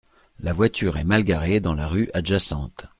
[0.39, 2.87] La voiture est mal garée dans la rue adjacente.